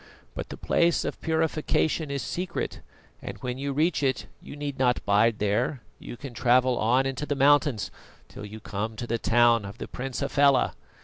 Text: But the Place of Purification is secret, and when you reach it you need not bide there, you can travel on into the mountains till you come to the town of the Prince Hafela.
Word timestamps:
But 0.33 0.49
the 0.49 0.57
Place 0.57 1.05
of 1.05 1.21
Purification 1.21 2.09
is 2.09 2.23
secret, 2.23 2.81
and 3.21 3.37
when 3.43 3.59
you 3.59 3.71
reach 3.71 4.01
it 4.01 4.25
you 4.41 4.55
need 4.55 4.79
not 4.79 5.05
bide 5.05 5.37
there, 5.37 5.83
you 5.99 6.17
can 6.17 6.33
travel 6.33 6.79
on 6.79 7.05
into 7.05 7.27
the 7.27 7.35
mountains 7.35 7.91
till 8.27 8.43
you 8.43 8.59
come 8.59 8.95
to 8.95 9.05
the 9.05 9.19
town 9.19 9.63
of 9.63 9.77
the 9.77 9.87
Prince 9.87 10.21
Hafela. 10.21 10.73